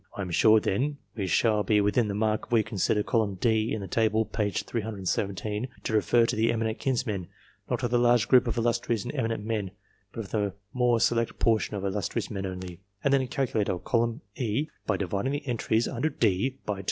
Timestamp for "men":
9.45-9.69, 12.31-12.47